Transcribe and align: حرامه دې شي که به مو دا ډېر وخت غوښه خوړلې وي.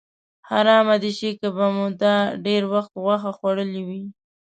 حرامه 0.49 0.95
دې 1.03 1.11
شي 1.17 1.29
که 1.39 1.47
به 1.55 1.65
مو 1.75 1.85
دا 2.01 2.15
ډېر 2.45 2.61
وخت 2.73 2.91
غوښه 3.03 3.31
خوړلې 3.37 3.81
وي. 3.87 4.03